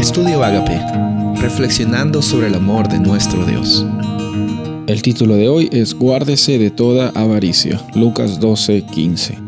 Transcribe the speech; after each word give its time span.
Estudio 0.00 0.42
Agape, 0.42 0.80
reflexionando 1.42 2.22
sobre 2.22 2.46
el 2.46 2.54
amor 2.54 2.88
de 2.88 2.98
nuestro 2.98 3.44
Dios. 3.44 3.84
El 4.86 5.02
título 5.02 5.36
de 5.36 5.50
hoy 5.50 5.68
es 5.72 5.92
Guárdese 5.92 6.58
de 6.58 6.70
toda 6.70 7.10
avaricia, 7.10 7.78
Lucas 7.94 8.40
12, 8.40 8.86
15. 8.90 9.38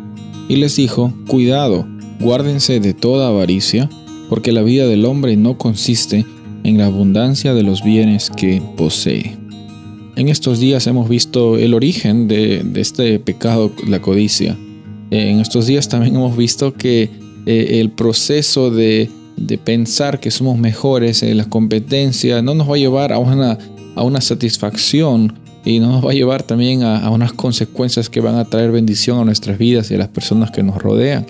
Y 0.51 0.57
les 0.57 0.77
dijo, 0.77 1.11
Cuidado, 1.27 1.88
guárdense 2.21 2.80
de 2.80 2.93
toda 2.93 3.29
avaricia, 3.29 3.88
porque 4.28 4.53
la 4.53 4.60
vida 4.60 4.87
del 4.87 5.06
hombre 5.06 5.37
no 5.38 5.56
consiste 5.56 6.26
en 6.64 6.76
la 6.76 6.84
abundancia 6.84 7.54
de 7.54 7.62
los 7.62 7.82
bienes 7.82 8.28
que 8.28 8.60
posee. 8.76 9.38
En 10.16 10.28
estos 10.28 10.60
días 10.60 10.87
hemos 10.87 11.08
visto 11.08 11.56
el 11.56 11.72
origen 11.72 12.28
de, 12.28 12.62
este 12.74 13.19
pecado, 13.19 13.72
la 13.88 14.03
codicia. 14.03 14.54
En 15.10 15.40
estos 15.40 15.66
días 15.66 15.88
también 15.88 16.14
hemos 16.14 16.37
visto 16.37 16.74
que 16.74 17.09
eh, 17.46 17.80
el 17.80 17.91
proceso 17.91 18.70
de, 18.70 19.09
pensar 19.65 20.20
que 20.20 20.30
somos 20.30 20.59
mejores 20.59 21.23
en 21.23 21.37
la 21.37 21.45
competencia 21.45 22.43
no 22.43 22.55
nos 22.55 22.70
va 22.70 22.75
a 22.75 22.79
llevar 22.79 23.12
a 23.12 23.19
una, 23.19 23.59
a 23.95 24.02
una 24.02 24.20
satisfacción 24.20 25.38
y 25.65 25.79
no 25.79 25.93
nos 25.93 26.05
va 26.05 26.11
a 26.11 26.15
llevar 26.15 26.43
también 26.43 26.83
a, 26.83 27.09
unas 27.11 27.33
consecuencias 27.33 28.09
que 28.09 28.21
van 28.21 28.37
a 28.37 28.45
traer 28.45 28.73
bendición 28.73 29.21
a 29.21 29.24
nuestras 29.24 29.59
vidas 29.59 29.91
y 29.91 29.95
a 29.95 29.98
las 29.98 30.09
personas 30.09 30.51
que 30.51 30.62
nos 30.62 30.77
rodean. 30.77 31.27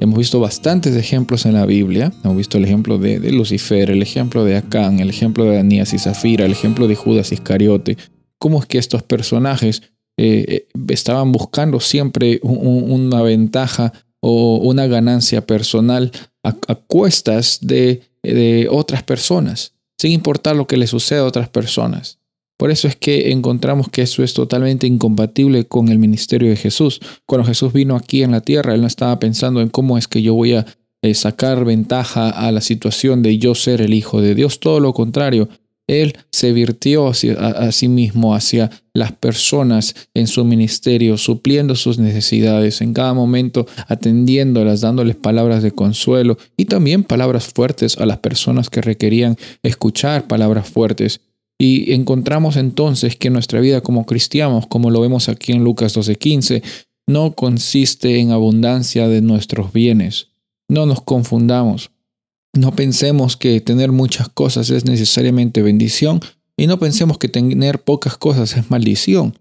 Hemos 0.00 0.18
visto 0.18 0.40
bastantes 0.40 0.96
ejemplos 0.96 1.46
en 1.46 1.54
la 1.54 1.66
Biblia. 1.66 2.12
Hemos 2.24 2.36
visto 2.36 2.58
el 2.58 2.64
ejemplo 2.64 2.98
de, 2.98 3.20
de 3.20 3.30
Lucifer, 3.30 3.90
el 3.90 4.02
ejemplo 4.02 4.44
de 4.44 4.56
Acán, 4.56 5.00
el 5.00 5.10
ejemplo 5.10 5.44
de 5.44 5.58
Anías 5.58 5.92
y 5.92 5.98
Zafira, 5.98 6.44
el 6.46 6.52
ejemplo 6.52 6.88
de 6.88 6.96
Judas 6.96 7.30
Iscariote, 7.32 7.96
cómo 8.38 8.58
es 8.58 8.66
que 8.66 8.78
estos 8.78 9.02
personajes 9.02 9.82
eh, 10.16 10.44
eh, 10.48 10.66
estaban 10.88 11.32
buscando 11.32 11.80
siempre 11.80 12.38
una 12.42 13.20
ventaja 13.22 13.92
o 14.26 14.56
una 14.56 14.86
ganancia 14.86 15.44
personal 15.44 16.10
a, 16.42 16.54
cuestas 16.74 17.58
de, 17.60 18.00
de, 18.22 18.68
otras 18.70 19.02
personas, 19.02 19.74
sin 19.98 20.12
importar 20.12 20.56
lo 20.56 20.66
que 20.66 20.78
le 20.78 20.86
suceda 20.86 21.20
a 21.20 21.26
otras 21.26 21.50
personas. 21.50 22.20
Por 22.56 22.70
eso 22.70 22.88
es 22.88 22.96
que 22.96 23.32
encontramos 23.32 23.90
que 23.90 24.00
eso 24.00 24.22
es 24.22 24.32
totalmente 24.32 24.86
incompatible 24.86 25.66
con 25.66 25.90
el 25.90 25.98
ministerio 25.98 26.48
de 26.48 26.56
Jesús. 26.56 27.00
Cuando 27.26 27.46
Jesús 27.46 27.74
vino 27.74 27.96
aquí 27.96 28.22
en 28.22 28.30
la 28.30 28.40
tierra, 28.40 28.72
Él 28.72 28.80
no 28.80 28.86
estaba 28.86 29.18
pensando 29.18 29.60
en 29.60 29.68
cómo 29.68 29.98
es 29.98 30.08
que 30.08 30.22
yo 30.22 30.32
voy 30.32 30.54
a 30.54 30.64
eh, 31.02 31.12
sacar 31.12 31.66
ventaja 31.66 32.30
a 32.30 32.50
la 32.50 32.62
situación 32.62 33.22
de 33.22 33.36
yo 33.36 33.54
ser 33.54 33.82
el 33.82 33.92
Hijo 33.92 34.22
de 34.22 34.34
Dios. 34.34 34.58
Todo 34.58 34.80
lo 34.80 34.94
contrario, 34.94 35.50
él 35.86 36.16
se 36.32 36.52
virtió 36.52 37.08
a, 37.08 37.72
sí 37.72 37.88
mismo 37.88 38.34
hacia 38.34 38.70
las 38.94 39.12
personas 39.12 39.94
en 40.14 40.26
su 40.26 40.44
ministerio, 40.44 41.18
supliendo 41.18 41.74
sus 41.74 41.98
necesidades 41.98 42.80
en 42.80 42.94
cada 42.94 43.12
momento, 43.12 43.66
atendiéndolas, 43.88 44.80
dándoles 44.80 45.16
palabras 45.16 45.62
de 45.62 45.72
consuelo 45.72 46.38
y 46.56 46.66
también 46.66 47.04
palabras 47.04 47.46
fuertes 47.46 47.98
a 47.98 48.06
las 48.06 48.18
personas 48.18 48.70
que 48.70 48.80
requerían 48.80 49.36
escuchar 49.62 50.26
palabras 50.26 50.68
fuertes. 50.68 51.20
Y 51.58 51.92
encontramos 51.92 52.56
entonces 52.56 53.16
que 53.16 53.30
nuestra 53.30 53.60
vida 53.60 53.80
como 53.80 54.06
cristianos, 54.06 54.66
como 54.66 54.90
lo 54.90 55.00
vemos 55.00 55.28
aquí 55.28 55.52
en 55.52 55.62
Lucas 55.62 55.94
12:15, 55.94 56.62
no 57.06 57.34
consiste 57.34 58.18
en 58.18 58.30
abundancia 58.32 59.08
de 59.08 59.20
nuestros 59.20 59.72
bienes. 59.72 60.28
No 60.68 60.86
nos 60.86 61.02
confundamos. 61.02 61.90
No 62.54 62.74
pensemos 62.76 63.36
que 63.36 63.60
tener 63.60 63.90
muchas 63.90 64.28
cosas 64.28 64.70
es 64.70 64.84
necesariamente 64.84 65.62
bendición 65.62 66.20
y 66.56 66.66
no 66.66 66.78
pensemos 66.78 67.18
que 67.18 67.28
tener 67.28 67.82
pocas 67.82 68.16
cosas 68.16 68.56
es 68.56 68.70
maldición. 68.70 69.36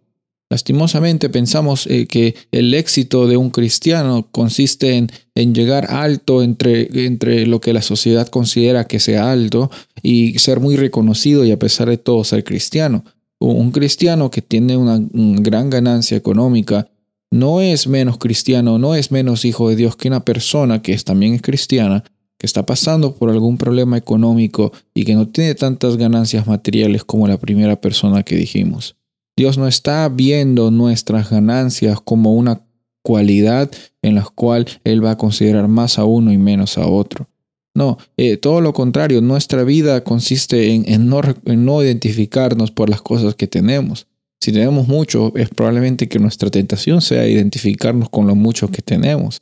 Lastimosamente 0.50 1.30
pensamos 1.30 1.88
eh, 1.88 2.06
que 2.06 2.36
el 2.52 2.74
éxito 2.74 3.28
de 3.28 3.38
un 3.38 3.50
cristiano 3.50 4.28
consiste 4.32 4.98
en, 5.36 5.54
llegar 5.54 5.88
alto 5.90 6.44
entre, 6.44 7.06
entre, 7.06 7.48
lo 7.48 7.60
que 7.60 7.74
la 7.74 7.82
sociedad 7.82 8.28
considera 8.28 8.86
que 8.86 9.00
sea 9.00 9.32
alto 9.32 9.72
y 10.02 10.38
ser 10.40 10.60
muy 10.60 10.76
reconocido 10.76 11.46
y 11.46 11.52
a 11.52 11.58
pesar 11.60 11.90
de 11.90 11.98
todo 11.98 12.24
ser 12.24 12.44
cristiano. 12.44 13.04
Un 13.40 13.72
cristiano 13.72 14.30
que 14.32 14.42
tiene 14.42 14.78
una 14.78 15.00
gran 15.12 15.70
ganancia 15.70 16.18
económica 16.18 16.88
no 17.32 17.62
es 17.62 17.88
menos 17.88 18.20
cristiano, 18.20 18.78
no 18.78 18.94
es 18.94 19.12
menos 19.12 19.46
hijo 19.46 19.70
de 19.70 19.76
Dios 19.76 19.96
que 19.96 20.08
una 20.08 20.24
persona 20.24 20.84
que 20.84 20.96
también 21.00 21.34
es 21.34 21.42
cristiana 21.42 22.04
que 22.44 22.48
está 22.48 22.66
pasando 22.66 23.16
por 23.16 23.30
algún 23.30 23.58
problema 23.58 23.96
económico 23.98 24.74
y 24.94 25.06
que 25.06 25.16
no 25.16 25.30
tiene 25.30 25.56
tantas 25.56 25.96
ganancias 25.96 26.46
materiales 26.46 27.06
como 27.06 27.26
la 27.26 27.38
primera 27.38 27.80
persona 27.80 28.24
que 28.24 28.36
dijimos. 28.36 28.98
Dios 29.38 29.58
no 29.58 29.66
está 29.66 30.10
viendo 30.10 30.70
nuestras 30.70 31.30
ganancias 31.30 32.02
como 32.02 32.34
una 32.34 32.62
cualidad 33.02 33.72
en 34.02 34.16
la 34.16 34.26
cual 34.26 34.68
Él 34.84 35.06
va 35.06 35.12
a 35.12 35.18
considerar 35.18 35.70
más 35.70 35.98
a 35.98 36.04
uno 36.04 36.34
y 36.34 36.38
menos 36.38 36.78
a 36.78 36.86
otro. 36.86 37.30
No, 37.74 37.98
eh, 38.18 38.36
todo 38.36 38.60
lo 38.60 38.74
contrario, 38.74 39.22
nuestra 39.22 39.64
vida 39.64 40.04
consiste 40.04 40.74
en, 40.74 41.08
no, 41.08 41.22
en 41.46 41.64
no 41.64 41.82
identificarnos 41.82 42.72
por 42.72 42.90
las 42.90 43.02
cosas 43.02 43.36
que 43.36 43.48
tenemos. 43.48 44.08
Si 44.42 44.52
tenemos 44.52 44.90
mucho, 44.90 45.32
es 45.38 45.48
probablemente 45.48 46.10
que 46.10 46.20
nuestra 46.20 46.50
tentación 46.50 47.00
sea 47.00 47.26
identificarnos 47.26 48.10
con 48.10 48.28
lo 48.28 48.36
mucho 48.36 48.68
que 48.68 48.82
tenemos. 48.82 49.42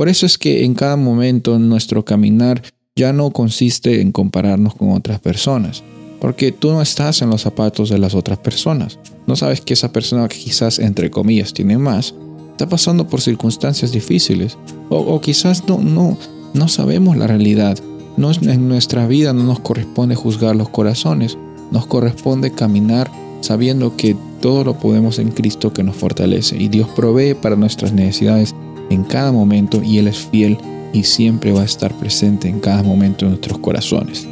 Por 0.00 0.08
eso 0.08 0.24
es 0.24 0.38
que 0.38 0.64
en 0.64 0.72
cada 0.72 0.96
momento 0.96 1.58
nuestro 1.58 2.06
caminar 2.06 2.62
ya 2.96 3.12
no 3.12 3.32
consiste 3.32 4.00
en 4.00 4.12
compararnos 4.12 4.74
con 4.74 4.92
otras 4.92 5.20
personas, 5.20 5.84
porque 6.22 6.52
tú 6.52 6.70
no 6.70 6.80
estás 6.80 7.20
en 7.20 7.28
los 7.28 7.42
zapatos 7.42 7.90
de 7.90 7.98
las 7.98 8.14
otras 8.14 8.38
personas. 8.38 8.98
No 9.26 9.36
sabes 9.36 9.60
que 9.60 9.74
esa 9.74 9.92
persona 9.92 10.26
que 10.26 10.38
quizás 10.38 10.78
entre 10.78 11.10
comillas 11.10 11.52
tiene 11.52 11.76
más, 11.76 12.14
está 12.52 12.66
pasando 12.66 13.08
por 13.08 13.20
circunstancias 13.20 13.92
difíciles, 13.92 14.56
o, 14.88 15.20
quizás 15.20 15.68
no, 15.68 15.76
no, 15.76 16.16
no 16.54 16.68
sabemos 16.68 17.18
la 17.18 17.26
realidad. 17.26 17.78
No, 18.16 18.32
en 18.32 18.68
nuestra 18.68 19.06
vida 19.06 19.34
no 19.34 19.42
nos 19.42 19.60
corresponde 19.60 20.14
juzgar 20.14 20.56
los 20.56 20.70
corazones, 20.70 21.36
nos 21.70 21.86
corresponde 21.86 22.52
caminar 22.52 23.10
sabiendo 23.42 23.98
que 23.98 24.16
todo 24.40 24.64
lo 24.64 24.78
podemos 24.78 25.18
en 25.18 25.30
Cristo 25.30 25.74
que 25.74 25.82
nos 25.82 25.96
fortalece 25.96 26.56
y 26.56 26.68
Dios 26.68 26.88
provee 26.96 27.34
para 27.34 27.56
nuestras 27.56 27.92
necesidades 27.92 28.54
en 28.90 29.04
cada 29.04 29.32
momento 29.32 29.82
y 29.82 29.98
Él 29.98 30.08
es 30.08 30.18
fiel 30.18 30.58
y 30.92 31.04
siempre 31.04 31.52
va 31.52 31.62
a 31.62 31.64
estar 31.64 31.94
presente 31.94 32.48
en 32.48 32.60
cada 32.60 32.82
momento 32.82 33.24
de 33.24 33.30
nuestros 33.30 33.58
corazones. 33.58 34.28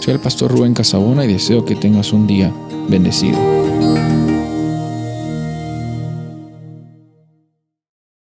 Soy 0.00 0.14
el 0.14 0.20
pastor 0.20 0.50
Rubén 0.50 0.74
Casabona 0.74 1.24
y 1.24 1.32
deseo 1.32 1.64
que 1.64 1.76
tengas 1.76 2.12
un 2.12 2.26
día 2.26 2.52
bendecido. 2.88 3.59